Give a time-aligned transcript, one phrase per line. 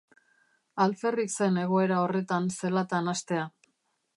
[0.85, 3.45] Alferrik zen egoera horretan zelatan hastea.